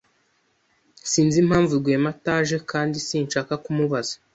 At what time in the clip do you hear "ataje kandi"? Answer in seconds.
2.15-2.97